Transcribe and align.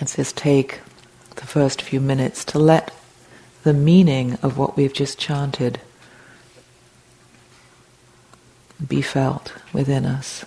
Let's 0.00 0.16
just 0.16 0.36
take 0.36 0.80
the 1.36 1.46
first 1.46 1.80
few 1.80 2.00
minutes 2.00 2.44
to 2.46 2.58
let 2.58 2.92
the 3.62 3.72
meaning 3.72 4.34
of 4.42 4.58
what 4.58 4.76
we've 4.76 4.92
just 4.92 5.18
chanted 5.18 5.80
be 8.86 9.00
felt 9.00 9.54
within 9.72 10.04
us. 10.04 10.44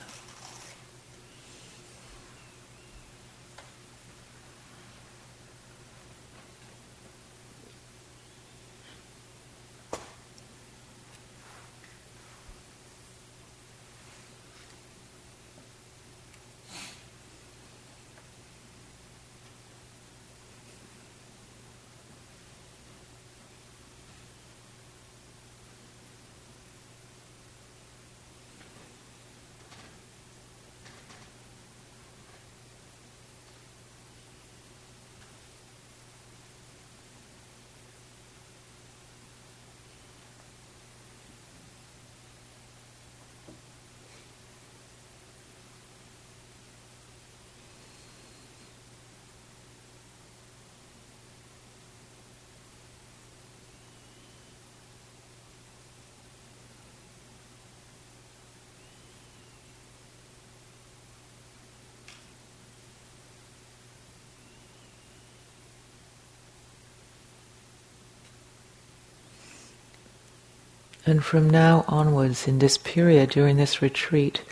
And 71.05 71.23
from 71.23 71.49
now 71.49 71.85
onwards, 71.87 72.47
in 72.47 72.59
this 72.59 72.77
period, 72.77 73.31
during 73.31 73.57
this 73.57 73.81
retreat, 73.81 74.43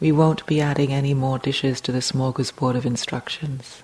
we 0.00 0.12
won't 0.12 0.46
be 0.46 0.60
adding 0.60 0.92
any 0.92 1.12
more 1.12 1.38
dishes 1.38 1.80
to 1.82 1.92
the 1.92 1.98
smorgasbord 1.98 2.76
of 2.76 2.86
instructions. 2.86 3.82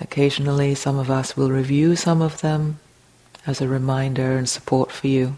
Occasionally, 0.00 0.74
some 0.74 0.98
of 0.98 1.10
us 1.10 1.36
will 1.36 1.50
review 1.50 1.94
some 1.94 2.20
of 2.20 2.40
them 2.40 2.78
as 3.46 3.60
a 3.60 3.68
reminder 3.68 4.36
and 4.36 4.48
support 4.48 4.90
for 4.90 5.06
you. 5.06 5.36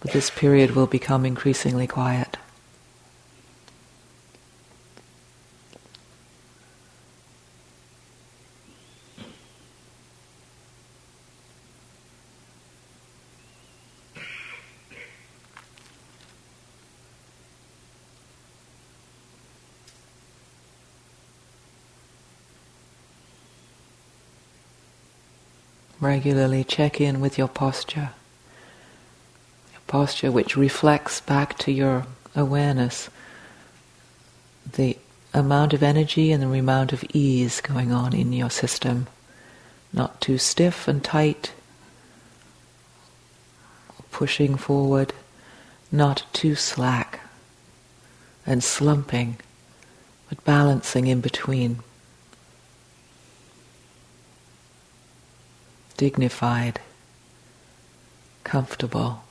But 0.00 0.12
this 0.12 0.30
period 0.30 0.72
will 0.72 0.86
become 0.86 1.26
increasingly 1.26 1.86
quiet. 1.86 2.36
Regularly 26.02 26.64
check 26.64 27.00
in 27.00 27.20
with 27.20 27.38
your 27.38 27.46
posture. 27.46 28.10
Your 29.72 29.80
posture 29.86 30.32
which 30.32 30.56
reflects 30.56 31.20
back 31.20 31.56
to 31.58 31.70
your 31.70 32.04
awareness 32.34 33.08
the 34.70 34.98
amount 35.32 35.72
of 35.72 35.82
energy 35.82 36.32
and 36.32 36.42
the 36.42 36.58
amount 36.58 36.92
of 36.92 37.04
ease 37.12 37.60
going 37.60 37.92
on 37.92 38.12
in 38.14 38.32
your 38.32 38.50
system. 38.50 39.06
Not 39.92 40.20
too 40.20 40.38
stiff 40.38 40.88
and 40.88 41.04
tight, 41.04 41.52
pushing 44.10 44.56
forward, 44.56 45.12
not 45.92 46.24
too 46.32 46.56
slack 46.56 47.20
and 48.44 48.64
slumping, 48.64 49.36
but 50.28 50.44
balancing 50.44 51.06
in 51.06 51.20
between. 51.20 51.78
Dignified, 56.02 56.80
comfortable, 58.42 59.22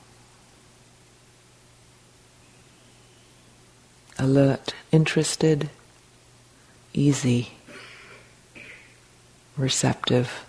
alert, 4.18 4.72
interested, 4.90 5.68
easy, 6.94 7.50
receptive, 9.54 10.46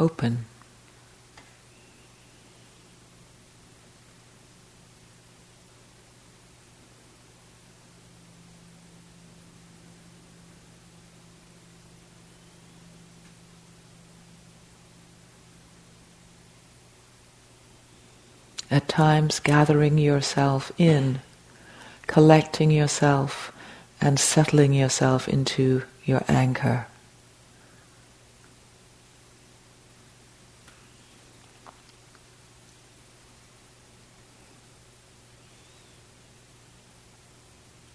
open. 0.00 0.44
At 18.72 18.88
times 18.88 19.38
gathering 19.38 19.98
yourself 19.98 20.72
in, 20.78 21.20
collecting 22.06 22.70
yourself, 22.70 23.52
and 24.00 24.18
settling 24.18 24.72
yourself 24.72 25.28
into 25.28 25.82
your 26.06 26.24
anchor. 26.26 26.86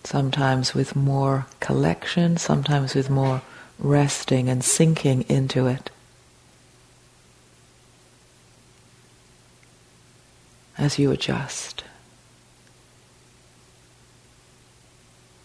Sometimes 0.03 0.75
with 0.75 0.95
more 0.95 1.47
collection, 1.59 2.37
sometimes 2.37 2.93
with 2.93 3.09
more 3.09 3.41
resting 3.79 4.47
and 4.47 4.63
sinking 4.63 5.25
into 5.27 5.65
it. 5.65 5.89
As 10.87 10.97
you 10.97 11.11
adjust. 11.11 11.83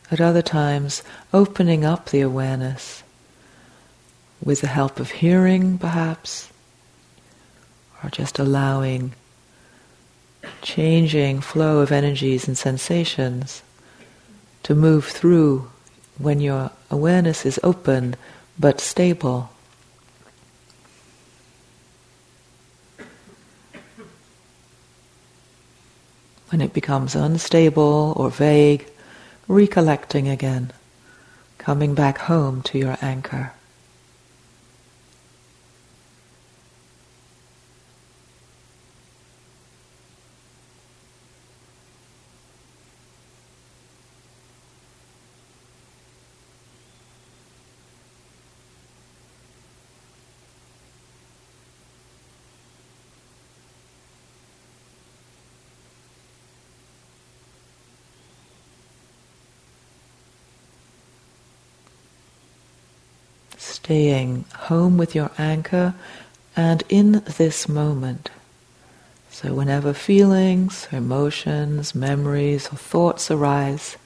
At 0.08 0.20
other 0.20 0.40
times, 0.40 1.02
opening 1.34 1.84
up 1.84 2.10
the 2.10 2.20
awareness 2.20 3.02
with 4.40 4.60
the 4.60 4.68
help 4.68 5.00
of 5.00 5.10
hearing, 5.10 5.78
perhaps, 5.78 6.52
or 8.02 8.10
just 8.10 8.38
allowing 8.38 9.14
changing 10.60 11.40
flow 11.40 11.80
of 11.80 11.90
energies 11.90 12.46
and 12.46 12.56
sensations 12.56 13.64
to 14.62 14.76
move 14.76 15.06
through 15.06 15.68
when 16.18 16.38
your 16.38 16.70
awareness 16.88 17.44
is 17.44 17.58
open 17.64 18.14
but 18.60 18.80
stable. 18.80 19.50
When 26.52 26.60
it 26.60 26.74
becomes 26.74 27.14
unstable 27.14 28.12
or 28.14 28.28
vague, 28.28 28.86
recollecting 29.48 30.28
again, 30.28 30.70
coming 31.56 31.94
back 31.94 32.18
home 32.18 32.60
to 32.64 32.76
your 32.76 32.98
anchor. 33.00 33.54
Staying 63.82 64.44
home 64.54 64.96
with 64.96 65.12
your 65.12 65.28
anchor 65.38 65.92
and 66.54 66.84
in 66.88 67.20
this 67.36 67.68
moment, 67.68 68.30
So, 69.28 69.54
whenever 69.54 69.92
feelings, 69.92 70.86
emotions, 70.92 71.92
memories, 71.92 72.68
or 72.68 72.76
thoughts 72.76 73.28
arise, 73.28 73.96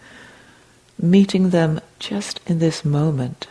meeting 0.99 1.51
them 1.51 1.81
just 1.99 2.41
in 2.47 2.59
this 2.59 2.85
moment, 2.87 3.49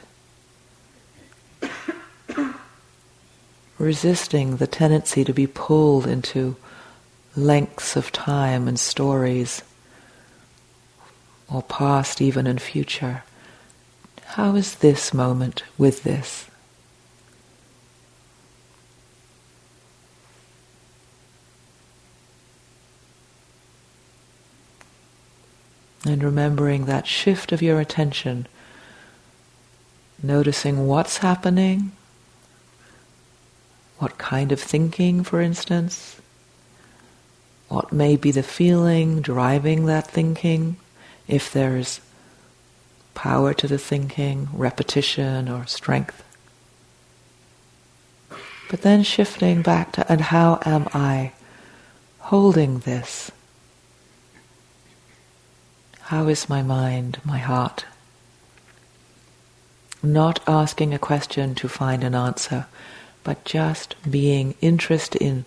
resisting 3.78 4.58
the 4.58 4.68
tendency 4.68 5.24
to 5.26 5.34
be 5.34 5.46
pulled 5.46 6.08
into 6.08 6.56
lengths 7.36 7.96
of 7.96 8.12
time 8.12 8.68
and 8.68 8.80
stories, 8.80 9.62
or 11.48 11.62
past 11.62 12.20
even 12.20 12.48
and 12.48 12.60
future. 12.60 13.22
How 14.36 14.56
is 14.56 14.76
this 14.76 15.14
moment 15.14 15.64
with 15.78 16.04
this? 16.04 16.48
And 26.06 26.22
remembering 26.22 26.84
that 26.84 27.08
shift 27.08 27.54
of 27.54 27.62
your 27.62 27.80
attention, 27.80 28.50
noticing 30.22 30.86
what's 30.86 31.20
happening, 31.20 31.94
what 34.00 34.18
kind 34.18 34.52
of 34.52 34.60
thinking, 34.60 35.24
for 35.24 35.40
instance, 35.40 36.20
what 37.70 37.94
may 37.94 38.18
be 38.18 38.32
the 38.32 38.44
feeling 38.44 39.22
driving 39.22 39.86
that 39.86 40.08
thinking, 40.08 40.76
if 41.26 41.54
there's 41.54 42.02
power 43.16 43.54
to 43.56 43.68
the 43.68 43.80
thinking, 43.80 44.50
repetition 44.54 45.50
or 45.50 45.66
strength. 45.66 46.24
But 48.70 48.82
then 48.82 49.04
shifting 49.04 49.62
back 49.62 49.94
to, 49.94 50.12
and 50.12 50.22
how 50.22 50.60
am 50.66 50.88
I 50.94 51.32
holding 52.20 52.80
this? 52.80 53.32
How 56.02 56.28
is 56.28 56.50
my 56.50 56.62
mind, 56.62 57.20
my 57.24 57.40
heart? 57.40 57.86
Not 60.04 60.40
asking 60.48 60.94
a 60.94 61.00
question 61.00 61.56
to 61.56 61.68
find 61.68 62.04
an 62.04 62.14
answer, 62.14 62.68
but 63.24 63.44
just 63.44 63.96
being 64.10 64.54
interested 64.62 65.20
in 65.20 65.46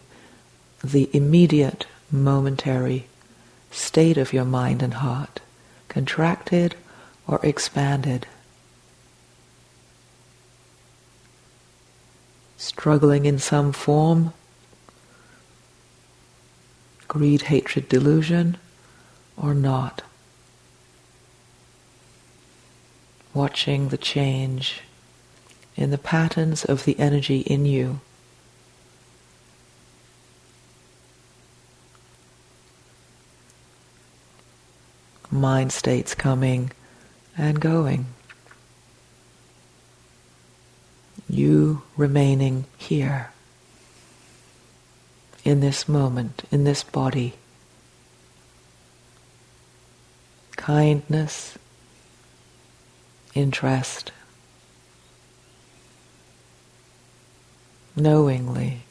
the 0.83 1.09
immediate, 1.13 1.87
momentary 2.11 3.07
state 3.71 4.17
of 4.17 4.33
your 4.33 4.45
mind 4.45 4.83
and 4.83 4.95
heart, 4.95 5.41
contracted 5.89 6.75
or 7.29 7.39
expanded. 7.45 8.27
Struggling 12.57 13.27
in 13.27 13.39
some 13.39 13.71
form, 13.71 14.33
greed, 17.07 17.43
hatred, 17.43 17.89
delusion, 17.89 18.57
or 19.37 19.55
not. 19.55 20.03
watching 23.39 23.91
the 23.91 23.97
change 23.97 24.81
in 25.77 25.91
the 25.91 25.97
patterns 25.97 26.65
of 26.65 26.85
the 26.85 26.99
energy 26.99 27.39
in 27.43 27.65
you. 27.65 28.01
Mind 35.31 35.73
states 35.73 36.17
coming 36.17 36.73
and 37.39 37.61
going. 37.61 38.07
You 41.31 41.83
remaining 41.97 42.65
here, 42.77 43.31
in 45.45 45.61
this 45.61 45.89
moment, 45.89 46.43
in 46.51 46.65
this 46.65 46.83
body. 46.83 47.35
Kindness, 50.57 51.57
interest, 53.35 54.11
knowingly 57.95 58.83